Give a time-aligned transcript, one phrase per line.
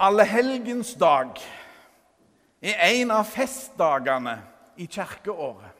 [0.00, 1.36] Allehelgens dag
[2.64, 4.38] er en av festdagene
[4.80, 5.76] i kirkeåret.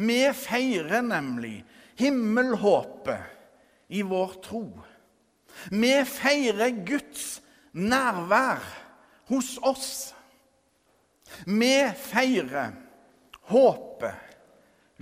[0.00, 1.58] Vi feirer nemlig
[2.00, 4.64] himmelhåpet i vår tro.
[5.68, 7.42] Vi feirer Guds
[7.76, 8.64] nærvær
[9.28, 9.90] hos oss.
[11.44, 12.72] Vi feirer
[13.50, 14.16] håpet,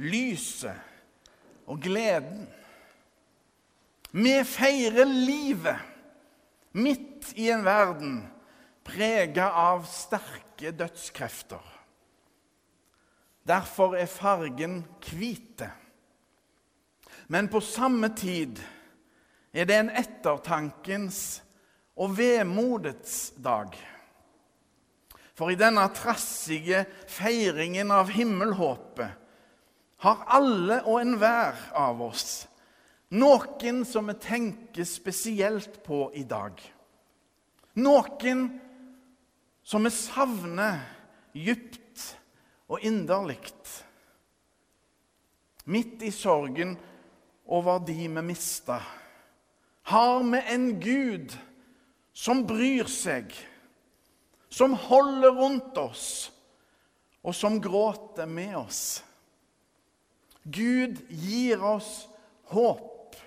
[0.03, 2.43] lyset og gleden.
[4.11, 5.87] Vi feirer livet
[6.75, 8.21] midt i en verden
[8.87, 11.63] prega av sterke dødskrefter.
[13.49, 15.71] Derfor er fargen hvite.
[17.29, 18.61] Men på samme tid
[19.53, 21.21] er det en ettertankens
[21.99, 23.73] og vemodets dag.
[25.39, 29.25] For i denne trassige feiringen av himmelhåpet
[30.05, 32.47] har alle og enhver av oss
[33.09, 36.61] noen som vi tenker spesielt på i dag.
[37.79, 38.49] Noen
[39.63, 40.81] som vi savner
[41.37, 42.05] dypt
[42.69, 43.39] og inderlig.
[45.69, 46.75] Midt i sorgen
[47.49, 48.81] over de vi mista,
[49.89, 51.37] har vi en Gud
[52.13, 53.33] som bryr seg,
[54.49, 56.07] som holder rundt oss,
[57.23, 58.83] og som gråter med oss.
[60.45, 62.07] Gud gir oss
[62.53, 63.19] håp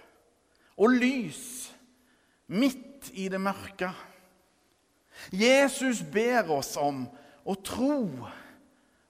[0.82, 1.70] og lys
[2.50, 3.92] midt i det mørke.
[5.30, 7.06] Jesus ber oss om
[7.46, 8.02] å tro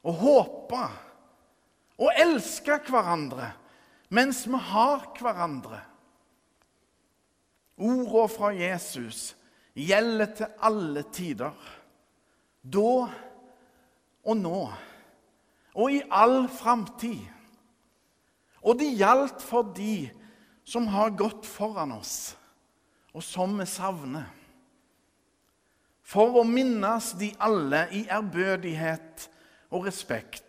[0.02, 0.84] og håpe
[2.02, 3.52] og elske hverandre
[4.12, 5.80] mens vi har hverandre.
[7.82, 9.32] Ordene fra Jesus
[9.74, 11.56] gjelder til alle tider.
[12.62, 13.08] Da
[14.22, 14.66] og nå
[15.72, 17.24] og i all framtid.
[18.62, 20.12] Og det gjaldt for de
[20.68, 22.36] som har gått foran oss,
[23.16, 24.28] og som vi savner.
[26.12, 29.30] For å minnes de alle i ærbødighet
[29.72, 30.44] og respekt.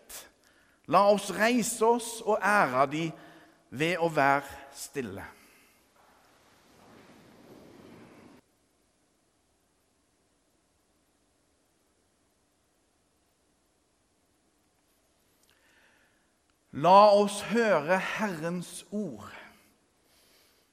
[0.91, 3.05] La oss reise oss og ære de
[3.71, 5.29] ved å være stille.
[16.73, 19.31] La oss høre Herrens ord.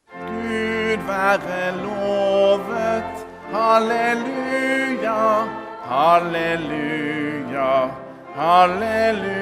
[0.09, 3.28] Gud være lovet.
[3.51, 5.47] Halleluja,
[5.81, 7.69] halleluja,
[8.33, 9.39] halleluja.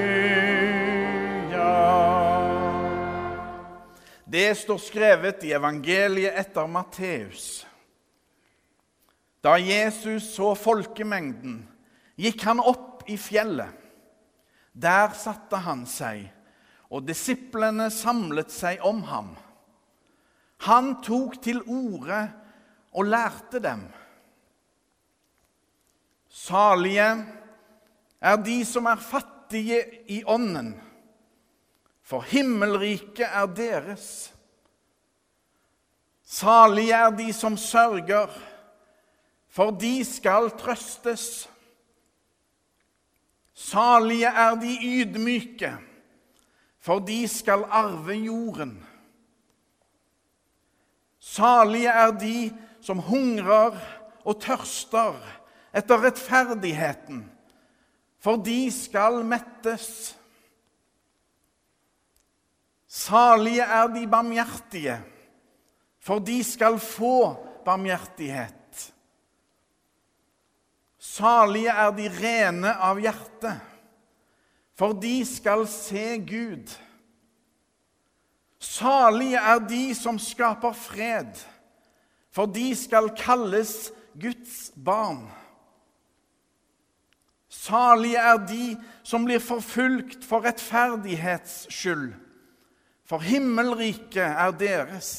[4.26, 7.68] Det står skrevet i evangeliet etter Matteus.
[9.44, 11.68] Da Jesus så folkemengden,
[12.16, 13.76] gikk han opp i fjellet.
[14.72, 16.32] Der satte han seg,
[16.88, 19.36] og disiplene samlet seg om ham.
[20.64, 22.47] Han tok til orde
[22.94, 23.88] og lærte dem.
[26.30, 27.26] Salige
[28.22, 29.82] er de som er fattige
[30.12, 30.76] i ånden,
[32.02, 34.34] for himmelriket er deres.
[36.24, 38.28] Salige er de som sørger,
[39.50, 41.50] for de skal trøstes.
[43.54, 45.78] Salige er de ydmyke,
[46.80, 48.86] for de skal arve jorden.
[51.20, 53.76] Salige er de som hungrer
[54.24, 55.18] og tørster
[55.76, 57.26] etter rettferdigheten,
[58.24, 60.16] for de skal mettes.
[62.88, 64.96] Salige er de barmhjertige,
[66.00, 67.36] for de skal få
[67.68, 68.54] barmhjertighet.
[70.98, 73.52] Salige er de rene av hjerte,
[74.78, 76.72] for de skal se Gud.
[78.64, 81.36] Salige er de som skaper fred,
[82.38, 85.24] for de skal kalles Guds barn.
[87.50, 92.12] Salige er de som blir forfulgt for rettferdighets skyld,
[93.10, 95.10] for himmelriket er deres.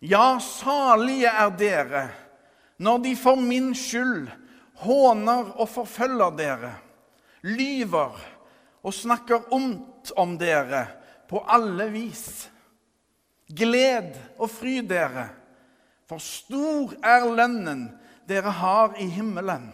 [0.00, 2.06] Ja, salige er dere
[2.82, 4.30] når de for min skyld
[4.82, 6.72] håner og forfølger dere,
[7.44, 8.16] lyver
[8.82, 10.86] og snakker ondt om dere
[11.28, 12.48] på alle vis.
[13.56, 15.28] Gled og fry dere,
[16.08, 17.86] for stor er lønnen
[18.28, 19.70] dere har i himmelen.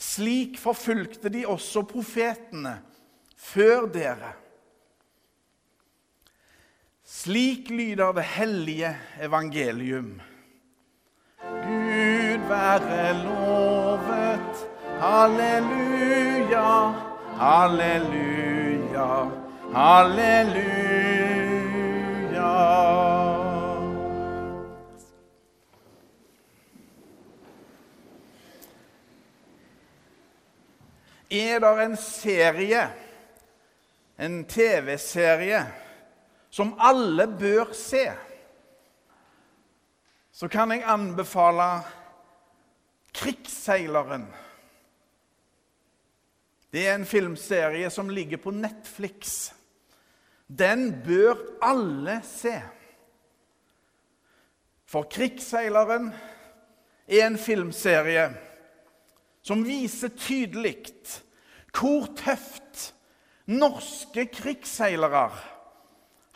[0.00, 2.78] Slik forfulgte de også profetene
[3.38, 4.32] før dere.
[7.04, 10.20] Slik lyder det hellige evangelium.
[11.40, 14.64] Gud være lovet.
[15.00, 16.70] Halleluja,
[17.38, 19.10] halleluja.
[19.74, 21.23] Halleluja.
[31.30, 32.84] Er det en serie,
[34.18, 35.64] en TV-serie,
[36.50, 38.04] som alle bør se,
[40.34, 41.82] så kan jeg anbefale
[43.14, 44.26] 'Krigsseileren'.
[46.72, 49.52] Det er en filmserie som ligger på Netflix.
[50.48, 52.62] Den bør alle se.
[54.86, 56.10] For 'Krigsseileren'
[57.08, 58.36] er en filmserie
[59.44, 60.78] som viser tydelig
[61.74, 62.92] hvor tøft
[63.50, 65.28] norske krigsseilere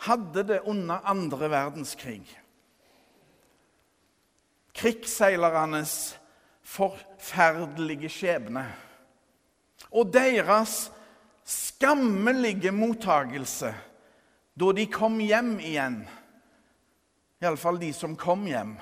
[0.05, 2.23] hadde det under andre verdenskrig.
[4.75, 5.93] Krigsseilernes
[6.63, 8.63] forferdelige skjebne
[9.89, 10.85] og deres
[11.49, 13.73] skammelige mottagelse
[14.59, 16.01] da de kom hjem igjen.
[17.41, 18.75] Iallfall de som kom hjem.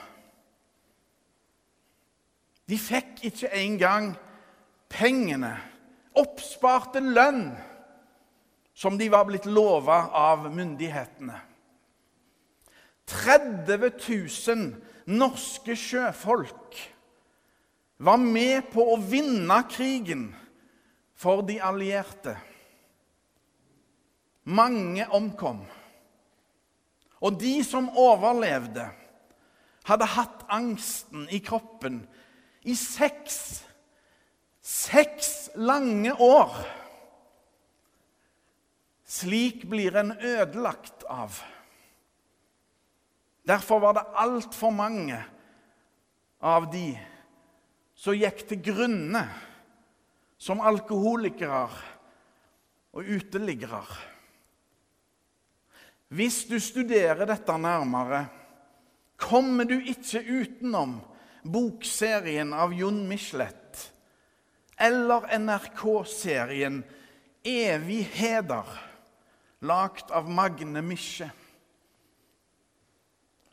[2.68, 4.12] De fikk ikke engang
[4.92, 5.54] pengene,
[6.18, 7.52] oppsparte lønn,
[8.78, 11.40] som de var blitt lova av myndighetene.
[13.08, 16.75] 30 000 norske sjøfolk
[18.04, 20.28] var med på å vinne krigen
[21.18, 22.36] for de allierte.
[24.44, 25.64] Mange omkom.
[27.24, 28.86] Og de som overlevde,
[29.88, 32.02] hadde hatt angsten i kroppen
[32.68, 33.64] i seks
[34.68, 36.52] Seks lange år.
[39.08, 41.38] Slik blir en ødelagt av.
[43.48, 45.22] Derfor var det altfor mange
[46.44, 46.98] av de
[47.96, 49.24] som gikk til grunne
[50.38, 51.72] som alkoholikere
[52.92, 53.86] og uteliggere.
[56.12, 58.25] Hvis du studerer dette nærmere,
[59.16, 61.00] kommer du ikke utenom
[61.51, 63.88] bokserien av Jon Michelet
[64.77, 66.83] eller NRK-serien
[67.47, 68.65] Evig heder,
[69.59, 71.29] lagd av Magne Misje.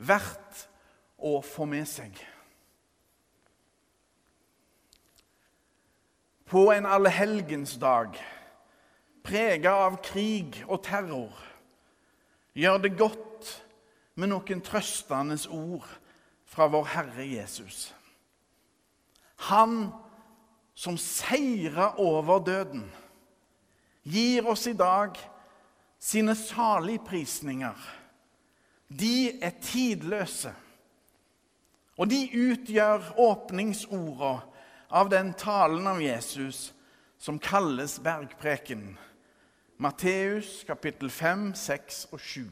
[0.03, 0.65] Verdt
[1.15, 2.17] å få med seg.
[6.45, 8.19] På en allehelgensdag
[9.25, 11.39] prega av krig og terror
[12.53, 13.53] gjør det godt
[14.19, 15.87] med noen trøstende ord
[16.55, 17.93] fra vår Herre Jesus.
[19.35, 19.89] Han
[20.75, 22.85] som seira over døden,
[24.03, 25.17] gir oss i dag
[25.99, 27.75] sine saligprisninger.
[28.87, 30.53] De er tidløse,
[31.97, 34.35] og de utgjør åpningsorda
[34.95, 36.69] av den talen av Jesus
[37.19, 38.93] som kalles bergpreken.
[39.81, 42.47] Matteus kapittel 5, 6 og 7.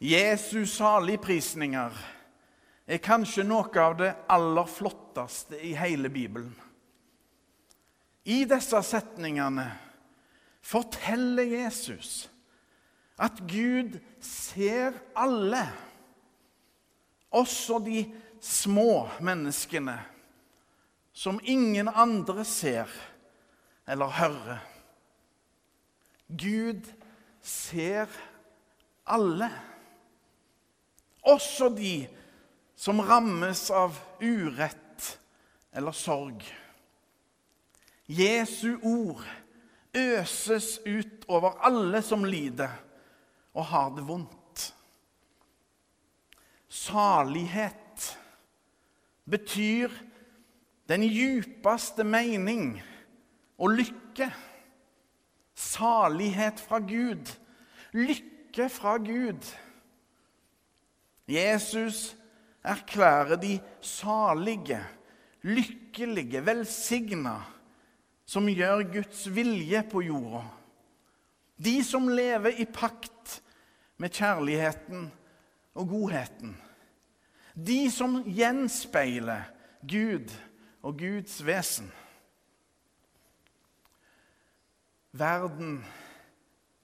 [0.00, 1.96] Jesus saligprisninger
[2.86, 6.52] er kanskje noe av det aller flotteste i hele Bibelen.
[8.26, 9.64] I disse setningene
[10.66, 12.26] forteller Jesus
[13.16, 15.62] at Gud ser alle,
[17.32, 18.02] også de
[18.42, 19.96] små menneskene
[21.16, 22.90] som ingen andre ser
[23.88, 24.60] eller hører.
[26.28, 26.84] Gud
[27.40, 28.10] ser
[29.06, 29.48] alle
[31.26, 32.06] også de
[32.76, 35.18] som rammes av urett
[35.76, 36.44] eller sorg.
[38.06, 39.24] Jesu ord
[39.96, 42.72] øses ut over alle som lider
[43.56, 44.66] og har det vondt.
[46.68, 48.18] Salighet
[49.24, 49.90] betyr
[50.86, 52.76] den djupeste mening
[53.58, 54.28] og lykke.
[55.56, 57.32] Salighet fra Gud.
[57.96, 59.40] Lykke fra Gud.
[61.28, 62.16] Jesus
[62.64, 64.80] erklærer de salige,
[65.42, 67.40] lykkelige, velsigna,
[68.26, 70.44] som gjør Guds vilje på jorda.
[71.56, 73.40] De som lever i pakt
[73.96, 75.10] med kjærligheten
[75.74, 76.56] og godheten.
[77.56, 79.46] De som gjenspeiler
[79.88, 80.32] Gud
[80.82, 81.92] og Guds vesen.
[85.16, 85.84] Verden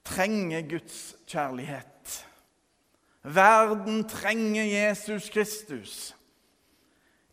[0.03, 1.92] trenger Guds kjærlighet.
[3.23, 6.15] Verden trenger Jesus Kristus.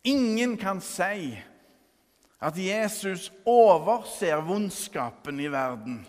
[0.03, 1.35] Ingen kan si
[2.39, 5.99] at Jesus overser vondskapen i verden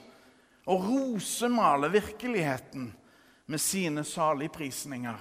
[0.70, 2.92] og rosemaler virkeligheten
[3.46, 5.18] med sine saligprisninger.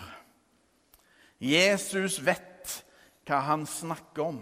[1.42, 2.78] Jesus vet
[3.26, 4.40] hva han snakker om.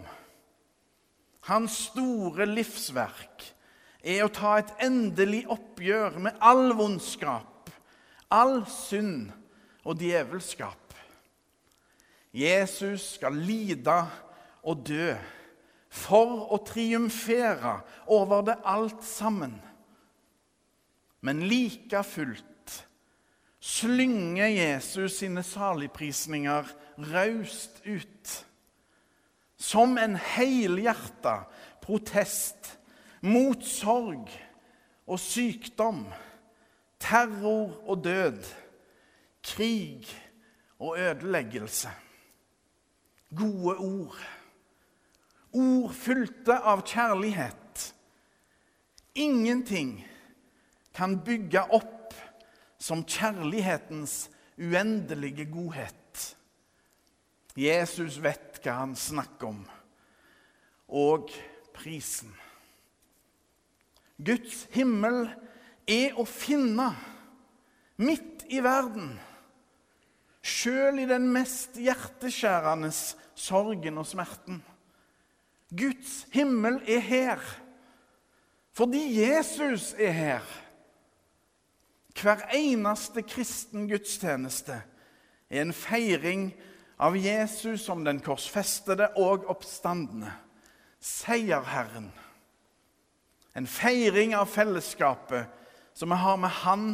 [1.48, 3.48] Hans store livsverk
[4.04, 7.72] er å ta et endelig oppgjør med all vondskap,
[8.30, 9.32] all synd
[9.86, 10.94] og djevelskap.
[12.34, 13.98] Jesus skal lide
[14.64, 15.14] og dø
[15.90, 17.80] for å triumfere
[18.12, 19.56] over det alt sammen.
[21.26, 22.46] Men like fullt
[23.60, 26.70] slynger Jesus sine saligprisninger
[27.12, 28.36] raust ut.
[29.60, 31.42] Som en helhjerta
[31.84, 32.78] protest
[33.26, 34.30] mot sorg
[35.10, 36.06] og sykdom,
[37.02, 38.46] terror og død,
[39.50, 40.08] krig
[40.80, 41.92] og ødeleggelse.
[43.36, 44.20] Gode ord.
[45.54, 47.94] Ord fylte av kjærlighet.
[49.16, 49.98] Ingenting
[50.94, 52.14] kan bygge opp
[52.80, 54.30] som kjærlighetens
[54.60, 56.36] uendelige godhet.
[57.60, 59.64] Jesus vet hva han snakker om,
[60.88, 61.32] og
[61.76, 62.32] prisen.
[64.20, 65.26] Guds himmel
[65.88, 66.92] er å finne
[68.00, 69.16] midt i verden.
[70.42, 72.92] Sjøl i den mest hjerteskjærende
[73.36, 74.62] sorgen og smerten.
[75.70, 77.44] Guds himmel er her
[78.80, 80.44] fordi Jesus er her.
[82.16, 84.78] Hver eneste kristen gudstjeneste
[85.50, 86.50] er en feiring
[87.00, 90.32] av Jesus som den korsfestede og oppstandende,
[91.00, 92.10] seierherren.
[93.56, 95.48] En feiring av fellesskapet
[95.96, 96.90] som vi har med Han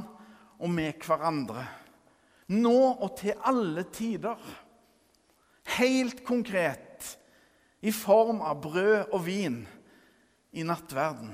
[0.57, 1.67] og med hverandre.
[2.53, 4.37] Nå og til alle tider.
[5.77, 7.15] Helt konkret
[7.85, 9.63] i form av brød og vin
[10.55, 11.33] i nattverden.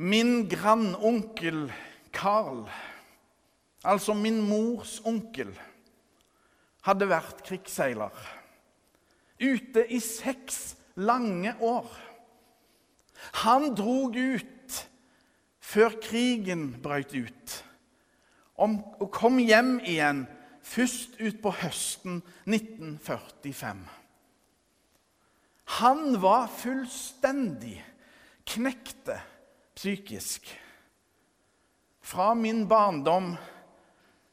[0.00, 1.66] Min grandonkel
[2.12, 2.64] Carl,
[3.84, 5.52] altså min mors onkel,
[6.86, 8.14] hadde vært krigsseiler.
[9.40, 11.88] Ute i seks lange år.
[13.44, 14.56] Han drog ut
[15.70, 17.56] før krigen brøt ut,
[18.60, 20.24] og kom hjem igjen
[20.66, 23.84] først utpå høsten 1945.
[25.80, 27.78] Han var fullstendig
[28.50, 29.20] knekte
[29.78, 30.48] psykisk.
[32.02, 33.36] Fra min barndom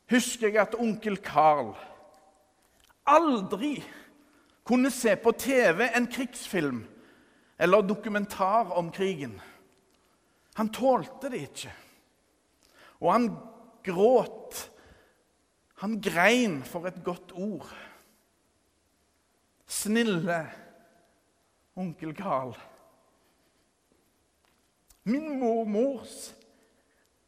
[0.09, 1.75] husker jeg at onkel Carl
[3.07, 3.77] aldri
[4.67, 6.81] kunne se på TV en krigsfilm
[7.59, 9.37] eller dokumentar om krigen.
[10.57, 11.73] Han tålte det ikke.
[13.05, 13.29] Og han
[13.85, 14.63] gråt
[15.77, 17.69] han grein for et godt ord.
[19.69, 20.39] Snille
[21.77, 22.55] onkel Karl.
[25.03, 26.31] Min mormors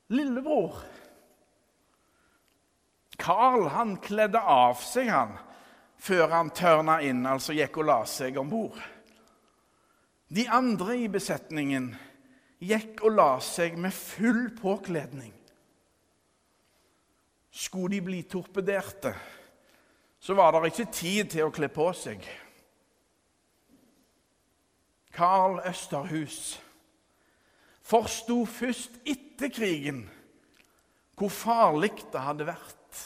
[0.10, 0.82] lillebror.
[3.20, 5.38] Carl han kledde av seg han,
[6.00, 8.80] før han tørna inn, altså gikk og la seg om bord.
[10.34, 11.92] De andre i besetningen
[12.60, 15.34] gikk og la seg med full påkledning.
[17.50, 19.14] Skulle de bli torpederte,
[20.20, 22.24] så var det ikke tid til å kle på seg.
[25.16, 26.60] Karl Østerhus
[27.90, 30.04] forsto først etter krigen
[31.20, 33.00] hvor farlig det hadde vært.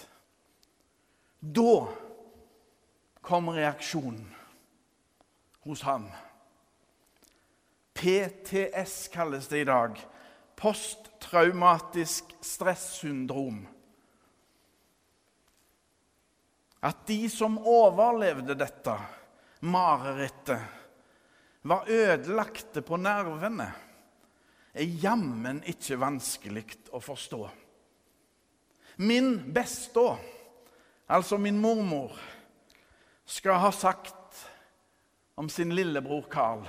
[1.42, 1.88] Da
[3.26, 4.28] kom reaksjonen
[5.66, 6.06] hos han.
[8.04, 10.00] PTS kalles det i dag.
[10.60, 13.64] Posttraumatisk stressyndrom
[16.84, 18.94] at de som overlevde dette
[19.64, 20.60] marerittet,
[21.62, 23.70] var ødelagte på nervene,
[24.76, 27.40] er jammen ikke vanskelig å forstå.
[29.08, 30.18] Min besta,
[31.08, 32.20] altså min mormor,
[33.24, 34.44] skal ha sagt
[35.40, 36.68] om sin lillebror Carl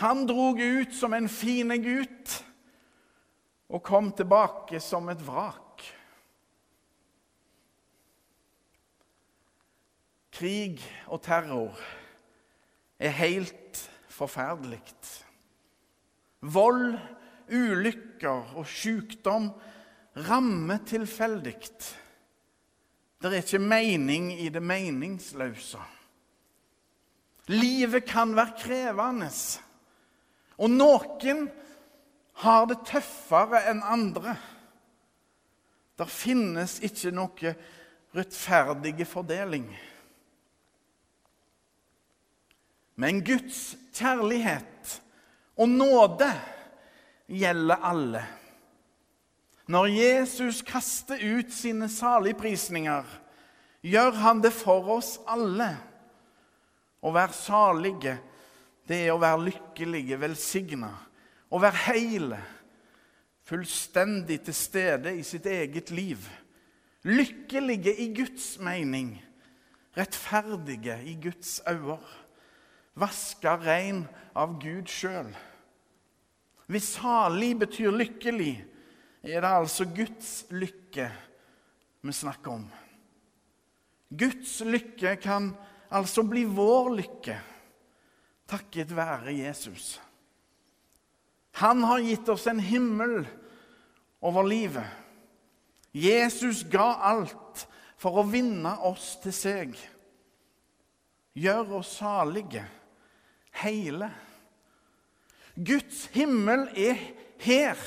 [0.00, 2.38] Han drog ut som en fine gutt
[3.68, 5.84] og kom tilbake som et vrak.
[10.40, 11.76] Krig og terror
[12.96, 14.80] er helt forferdelig.
[16.40, 16.96] Vold,
[17.52, 19.50] ulykker og sykdom
[20.30, 21.58] rammer tilfeldig.
[23.20, 25.80] Det er ikke mening i det meningsløse.
[27.52, 29.28] Livet kan være krevende,
[30.60, 31.46] og noen
[32.44, 34.34] har det tøffere enn andre.
[35.96, 37.54] Det finnes ikke noe
[38.16, 39.66] rettferdig fordeling.
[43.00, 45.00] Men Guds kjærlighet
[45.60, 46.28] og nåde
[47.30, 48.22] gjelder alle.
[49.70, 53.04] Når Jesus kaster ut sine saligprisninger,
[53.86, 55.70] gjør han det for oss alle.
[57.00, 58.16] Å være salige,
[58.90, 60.90] det er å være lykkelige, velsigna.
[61.50, 62.38] Å være hele,
[63.46, 66.24] fullstendig til stede i sitt eget liv.
[67.06, 69.14] Lykkelige i Guds mening,
[69.96, 72.00] rettferdige i Guds øyne,
[72.98, 74.02] vaska rein
[74.36, 75.30] av Gud sjøl.
[76.70, 78.52] Hvis salig betyr lykkelig,
[79.22, 81.08] er det altså Guds lykke
[82.02, 82.66] vi snakker om.
[84.10, 85.50] Guds lykke kan
[85.90, 87.38] altså bli vår lykke
[88.50, 90.00] takket være Jesus.
[91.62, 93.22] Han har gitt oss en himmel
[94.20, 94.86] over livet.
[95.92, 97.66] Jesus ga alt
[98.00, 99.78] for å vinne oss til seg.
[101.36, 102.62] Gjør oss salige,
[103.62, 104.10] hele.
[105.54, 106.98] Guds himmel er
[107.42, 107.78] her.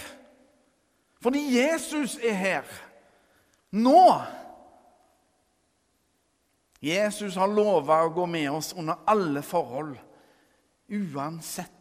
[1.24, 2.72] Fordi Jesus er her.
[3.72, 4.22] Nå.
[6.84, 9.96] Jesus har lova å gå med oss under alle forhold,
[10.88, 11.72] uansett.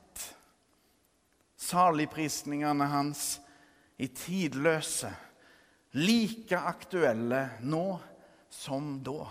[1.56, 3.40] Saligprisningene hans
[4.02, 5.12] i tidløse,
[5.94, 7.87] like aktuelle nå
[8.50, 9.28] som da.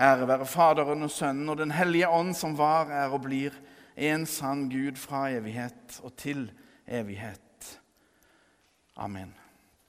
[0.00, 3.52] Ære være Faderen og Sønnen og Den hellige ånd, som var, er og blir
[3.96, 6.46] en sann Gud fra evighet og til
[6.88, 7.80] evighet.
[8.96, 9.41] Amen.